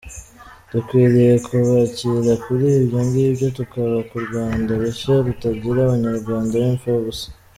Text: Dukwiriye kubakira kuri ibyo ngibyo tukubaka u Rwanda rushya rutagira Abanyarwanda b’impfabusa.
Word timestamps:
Dukwiriye 0.71 1.33
kubakira 1.47 2.33
kuri 2.45 2.67
ibyo 2.79 2.99
ngibyo 3.07 3.47
tukubaka 3.57 4.11
u 4.19 4.23
Rwanda 4.27 4.71
rushya 4.81 5.13
rutagira 5.25 5.79
Abanyarwanda 5.83 6.53
b’impfabusa. 6.61 7.27